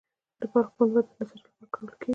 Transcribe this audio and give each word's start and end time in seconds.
د 0.39 0.41
بلخ 0.51 0.67
پنبه 0.77 1.01
د 1.05 1.09
نساجي 1.19 1.41
لپاره 1.47 1.71
کارول 1.73 1.93
کیږي 1.99 2.09